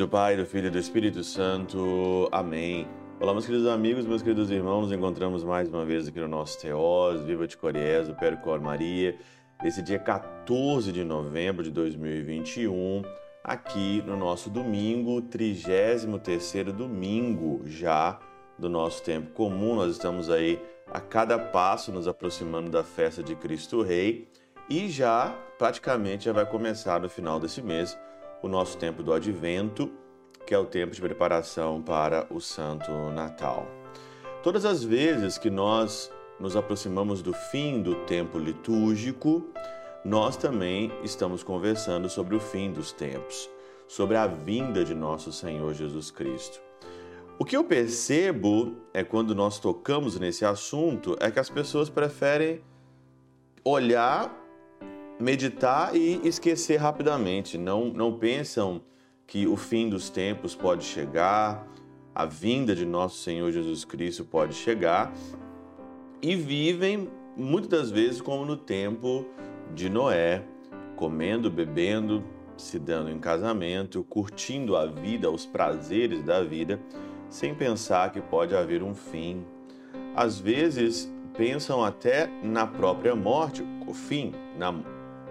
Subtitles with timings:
[0.00, 2.26] do Pai, do Filho e do Espírito Santo.
[2.32, 2.88] Amém.
[3.20, 6.58] Olá, meus queridos amigos, meus queridos irmãos, nos encontramos mais uma vez aqui no nosso
[6.58, 9.18] Teós, Viva de Coriés, o Percor Maria,
[9.62, 13.02] esse dia 14 de novembro de 2021,
[13.44, 18.18] aqui no nosso domingo, 33º domingo já
[18.58, 19.74] do nosso tempo comum.
[19.74, 20.58] Nós estamos aí
[20.90, 24.26] a cada passo nos aproximando da festa de Cristo Rei
[24.70, 27.98] e já praticamente já vai começar no final desse mês
[28.42, 29.90] o nosso tempo do Advento,
[30.46, 33.66] que é o tempo de preparação para o Santo Natal.
[34.42, 39.46] Todas as vezes que nós nos aproximamos do fim do tempo litúrgico,
[40.04, 43.50] nós também estamos conversando sobre o fim dos tempos,
[43.86, 46.60] sobre a vinda de nosso Senhor Jesus Cristo.
[47.38, 52.62] O que eu percebo é quando nós tocamos nesse assunto é que as pessoas preferem
[53.64, 54.34] olhar
[55.20, 57.58] meditar e esquecer rapidamente.
[57.58, 58.80] Não, não pensam
[59.26, 61.68] que o fim dos tempos pode chegar,
[62.14, 65.12] a vinda de nosso Senhor Jesus Cristo pode chegar
[66.20, 69.24] e vivem muitas das vezes como no tempo
[69.74, 70.42] de Noé,
[70.96, 72.24] comendo, bebendo,
[72.56, 76.80] se dando em casamento, curtindo a vida, os prazeres da vida,
[77.28, 79.44] sem pensar que pode haver um fim.
[80.14, 84.72] Às vezes pensam até na própria morte, o fim, na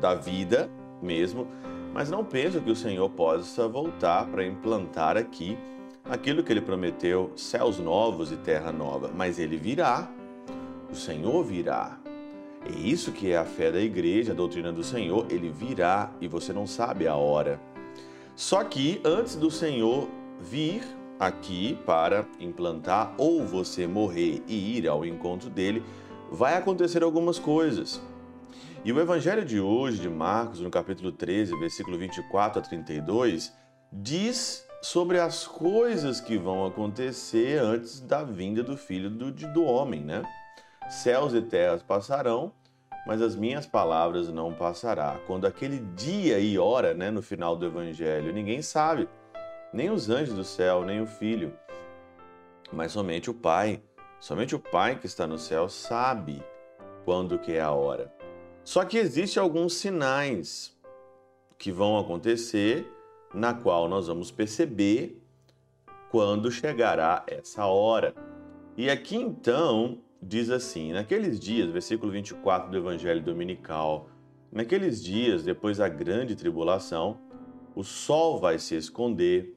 [0.00, 0.70] da vida
[1.02, 1.46] mesmo,
[1.92, 5.58] mas não penso que o Senhor possa voltar para implantar aqui
[6.04, 10.10] aquilo que ele prometeu, céus novos e terra nova, mas ele virá.
[10.90, 11.98] O Senhor virá.
[12.66, 16.28] É isso que é a fé da igreja, a doutrina do Senhor, ele virá e
[16.28, 17.60] você não sabe a hora.
[18.34, 20.08] Só que antes do Senhor
[20.40, 20.82] vir
[21.18, 25.82] aqui para implantar ou você morrer e ir ao encontro dele,
[26.30, 28.00] vai acontecer algumas coisas.
[28.82, 33.54] E o evangelho de hoje, de Marcos, no capítulo 13, versículo 24 a 32,
[33.92, 40.02] diz sobre as coisas que vão acontecer antes da vinda do filho do, do homem,
[40.02, 40.22] né?
[40.88, 42.54] Céus e terras passarão,
[43.06, 45.20] mas as minhas palavras não passará.
[45.26, 49.06] Quando aquele dia e hora, né, no final do evangelho, ninguém sabe,
[49.74, 51.52] nem os anjos do céu, nem o filho,
[52.72, 53.82] mas somente o Pai.
[54.18, 56.42] Somente o Pai que está no céu sabe
[57.04, 58.19] quando que é a hora.
[58.70, 60.72] Só que existem alguns sinais
[61.58, 62.86] que vão acontecer
[63.34, 65.20] na qual nós vamos perceber
[66.08, 68.14] quando chegará essa hora.
[68.76, 74.08] E aqui então diz assim: naqueles dias, versículo 24 do Evangelho Dominical,
[74.52, 77.18] naqueles dias, depois da grande tribulação,
[77.74, 79.52] o sol vai se esconder,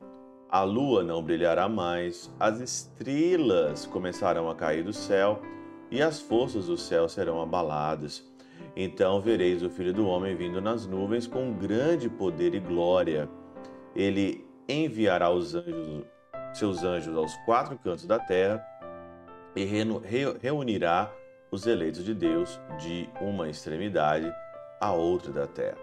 [0.49, 5.39] a lua não brilhará mais, as estrelas começarão a cair do céu
[5.91, 8.32] e as forças do céu serão abaladas.
[8.75, 13.29] Então vereis o Filho do Homem vindo nas nuvens com grande poder e glória.
[13.95, 16.05] Ele enviará os anjos,
[16.53, 18.65] seus anjos aos quatro cantos da terra
[19.55, 19.63] e
[20.41, 21.11] reunirá
[21.51, 24.33] os eleitos de Deus de uma extremidade
[24.81, 25.77] à outra da terra.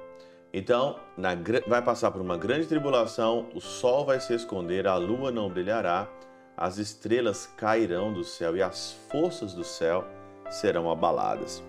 [0.52, 1.30] Então, na,
[1.68, 6.08] vai passar por uma grande tribulação, o sol vai se esconder, a lua não brilhará,
[6.56, 10.04] as estrelas cairão do céu e as forças do céu
[10.50, 11.62] serão abaladas.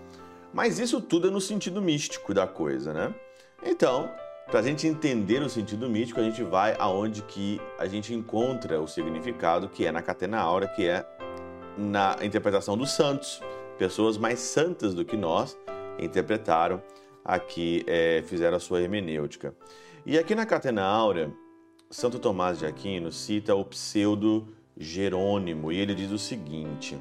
[0.52, 3.14] Mas isso tudo é no sentido místico da coisa, né?
[3.64, 4.10] Então,
[4.46, 8.80] para a gente entender o sentido místico, a gente vai aonde que a gente encontra
[8.80, 11.06] o significado, que é na catena aura, que é
[11.78, 13.40] na interpretação dos santos.
[13.78, 15.56] Pessoas mais santas do que nós
[15.98, 16.82] interpretaram
[17.24, 19.54] aqui, é, fizeram a sua hermenêutica.
[20.04, 21.32] E aqui na catena aura,
[21.90, 26.98] Santo Tomás de Aquino cita o pseudo Jerônimo e ele diz o seguinte: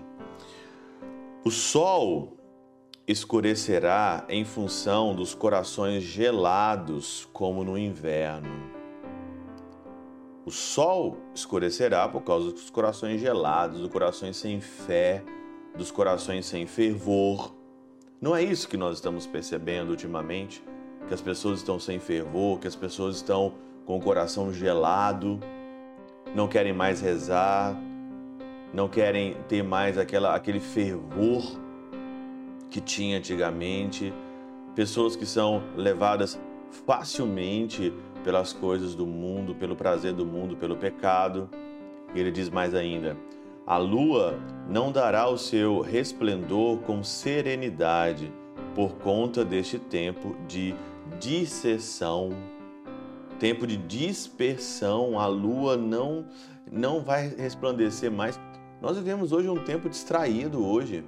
[1.43, 2.37] O sol
[3.11, 8.71] escurecerá em função dos corações gelados, como no inverno.
[10.45, 15.23] O sol escurecerá por causa dos corações gelados, dos corações sem fé,
[15.75, 17.53] dos corações sem fervor.
[18.19, 20.63] Não é isso que nós estamos percebendo ultimamente?
[21.07, 23.53] Que as pessoas estão sem fervor, que as pessoas estão
[23.85, 25.39] com o coração gelado,
[26.33, 27.77] não querem mais rezar,
[28.73, 31.59] não querem ter mais aquela, aquele fervor
[32.71, 34.13] que tinha antigamente,
[34.73, 36.39] pessoas que são levadas
[36.85, 41.49] facilmente pelas coisas do mundo, pelo prazer do mundo, pelo pecado.
[42.15, 43.17] E ele diz mais ainda:
[43.67, 44.39] a lua
[44.69, 48.31] não dará o seu resplendor com serenidade
[48.73, 50.73] por conta deste tempo de
[51.19, 52.29] disseção,
[53.37, 55.19] tempo de dispersão.
[55.19, 56.25] A lua não
[56.71, 58.39] não vai resplandecer mais.
[58.81, 61.03] Nós vivemos hoje um tempo distraído hoje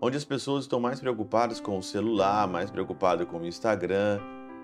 [0.00, 4.20] onde as pessoas estão mais preocupadas com o celular, mais preocupadas com o Instagram,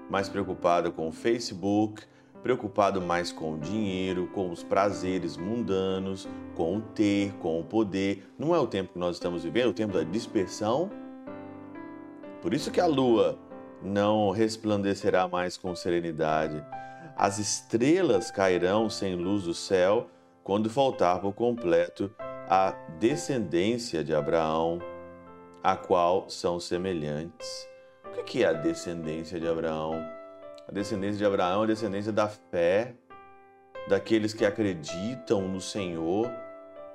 [0.08, 2.02] mais preocupadas com o Facebook,
[2.42, 8.26] preocupado mais com o dinheiro, com os prazeres mundanos, com o ter, com o poder.
[8.38, 10.90] Não é o tempo que nós estamos vivendo, é o tempo da dispersão.
[12.40, 13.38] Por isso que a lua
[13.82, 16.64] não resplandecerá mais com serenidade.
[17.16, 20.08] As estrelas cairão sem luz do céu
[20.44, 22.14] quando faltar por completo
[22.48, 24.80] a descendência de Abraão,
[25.66, 27.68] a qual são semelhantes.
[28.16, 30.00] O que é a descendência de Abraão?
[30.68, 32.94] A descendência de Abraão é a descendência da fé,
[33.88, 36.30] daqueles que acreditam no Senhor,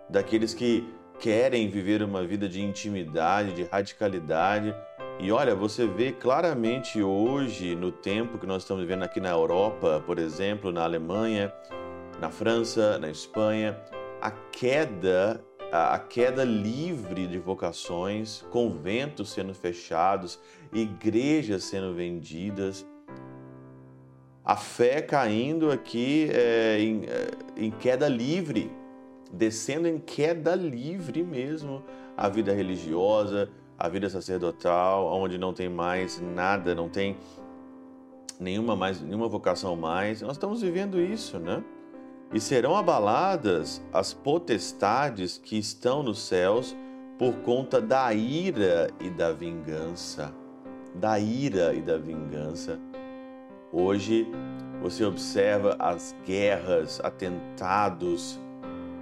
[0.09, 0.89] daqueles que
[1.19, 4.73] querem viver uma vida de intimidade, de radicalidade.
[5.19, 10.01] E olha, você vê claramente hoje, no tempo que nós estamos vivendo aqui na Europa,
[10.05, 11.53] por exemplo, na Alemanha,
[12.21, 13.77] na França, na Espanha,
[14.21, 20.39] a queda a queda livre de vocações, conventos sendo fechados,
[20.73, 22.85] igrejas sendo vendidas,
[24.43, 28.69] a fé caindo aqui é, em, é, em queda livre,
[29.31, 31.83] descendo em queda livre mesmo,
[32.17, 37.15] a vida religiosa, a vida sacerdotal, onde não tem mais nada, não tem
[38.39, 40.21] nenhuma mais nenhuma vocação mais.
[40.21, 41.63] Nós estamos vivendo isso, né?
[42.33, 46.75] E serão abaladas as potestades que estão nos céus
[47.19, 50.33] por conta da ira e da vingança.
[50.95, 52.79] Da ira e da vingança.
[53.71, 54.27] Hoje
[54.81, 58.39] você observa as guerras, atentados,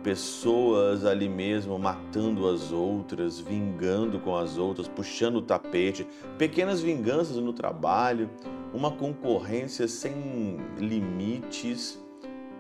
[0.04, 7.38] pessoas ali mesmo matando as outras, vingando com as outras, puxando o tapete, pequenas vinganças
[7.38, 8.30] no trabalho,
[8.74, 12.00] uma concorrência sem limites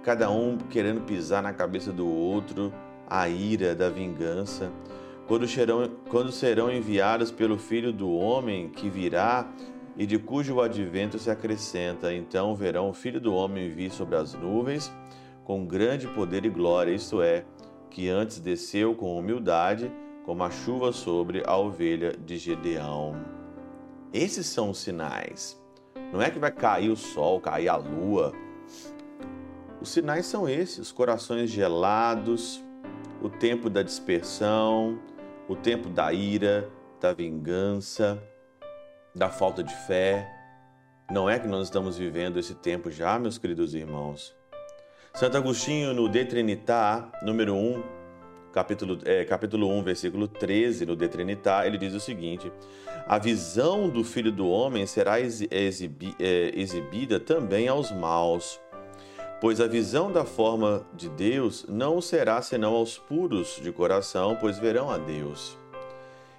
[0.04, 2.74] cada um querendo pisar na cabeça do outro,
[3.08, 4.72] a ira da vingança.
[5.28, 9.48] Quando serão, quando serão enviados pelo Filho do Homem que virá
[9.98, 14.34] e de cujo advento se acrescenta, então verão o Filho do Homem vir sobre as
[14.34, 14.92] nuvens
[15.50, 17.44] com grande poder e glória, isto é,
[17.90, 19.92] que antes desceu com humildade,
[20.24, 23.16] como a chuva sobre a ovelha de Gedeão.
[24.14, 25.60] Esses são os sinais.
[26.14, 28.32] Não é que vai cair o sol, cair a lua,
[29.82, 32.64] os sinais são esses: corações gelados,
[33.22, 35.00] o tempo da dispersão,
[35.48, 38.22] o tempo da ira, da vingança,
[39.16, 40.28] da falta de fé.
[41.10, 44.36] Não é que nós estamos vivendo esse tempo já, meus queridos irmãos?
[45.14, 47.84] Santo Agostinho, no De Trinitar, número 1,
[48.54, 52.52] capítulo, é, capítulo 1, versículo 13, no De Trinitar, ele diz o seguinte:
[53.08, 58.60] A visão do Filho do Homem será exibi, é, exibida também aos maus
[59.42, 64.60] Pois a visão da forma de Deus não será senão aos puros de coração, pois
[64.60, 65.58] verão a Deus.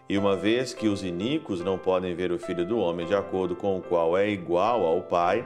[0.06, 3.56] E uma vez que os iníquos não podem ver o Filho do Homem de acordo
[3.56, 5.43] com o qual é igual ao Pai,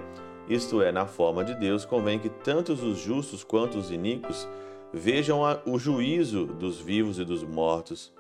[0.48, 4.48] isto é, na forma de Deus, convém que tanto os justos quanto os iníquos
[4.92, 8.12] vejam o juízo dos vivos e dos mortos,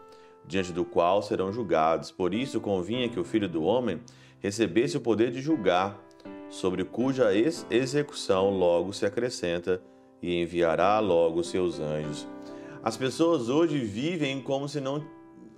[0.46, 2.12] diante do qual serão julgados.
[2.12, 4.00] Por isso convinha que o Filho do Homem
[4.38, 5.98] recebesse o poder de julgar
[6.54, 9.82] sobre cuja ex execução logo se acrescenta
[10.22, 12.28] e enviará logo seus anjos.
[12.80, 15.04] As pessoas hoje vivem como se não,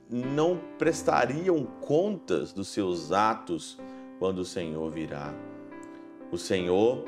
[0.08, 3.78] não prestariam contas dos seus atos
[4.18, 5.34] quando o Senhor virá.
[6.32, 7.04] O Senhor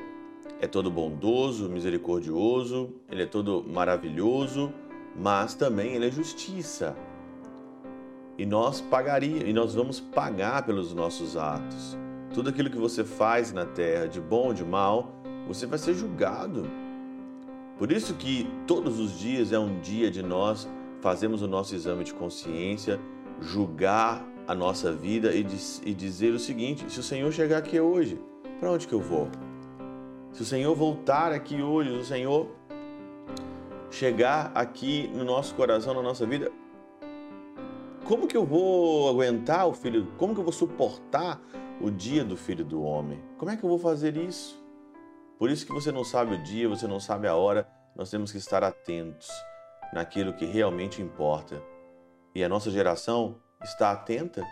[0.61, 4.71] é todo bondoso, misericordioso, ele é todo maravilhoso,
[5.17, 6.95] mas também ele é justiça.
[8.37, 11.97] E nós pagaria, e nós vamos pagar pelos nossos atos.
[12.33, 15.13] Tudo aquilo que você faz na terra, de bom ou de mal,
[15.47, 16.69] você vai ser julgado.
[17.79, 20.69] Por isso que todos os dias é um dia de nós
[21.01, 23.01] fazermos o nosso exame de consciência,
[23.41, 25.47] julgar a nossa vida e,
[25.85, 28.21] e dizer o seguinte: se o Senhor chegar aqui hoje,
[28.59, 29.29] para onde que eu vou?
[30.33, 32.49] Se o Senhor voltar aqui hoje, se o Senhor
[33.91, 36.51] chegar aqui no nosso coração, na nossa vida,
[38.09, 40.11] como que eu vou aguentar o filho?
[40.17, 41.39] Como que eu vou suportar
[41.79, 43.23] o dia do Filho do Homem.
[43.37, 44.59] Como é que eu vou fazer isso?
[45.39, 48.33] Por isso que você não sabe o dia, você não sabe a hora, nós temos
[48.33, 49.29] que estar atentos
[49.93, 51.63] naquilo que realmente importa.
[52.35, 54.43] E a nossa geração está atenta?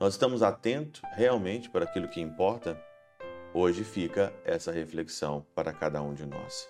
[0.00, 2.76] Nós estamos atentos realmente para aquilo que importa?
[3.54, 6.68] Hoje fica essa reflexão para cada um de nós.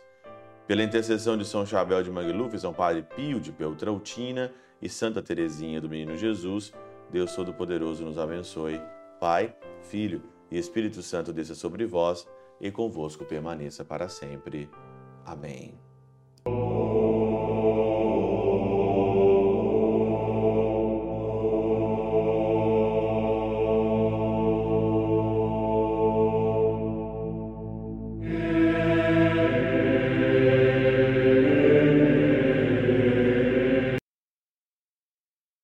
[0.66, 5.80] Pela intercessão de São Chabel de Mangluf, São Padre Pio de Peltrautina e Santa Teresinha
[5.80, 6.72] do Menino Jesus,
[7.10, 8.80] Deus Todo-Poderoso nos abençoe.
[9.20, 12.26] Pai, Filho e Espírito Santo desça sobre vós
[12.60, 14.68] e convosco permaneça para sempre.
[15.24, 15.78] Amém.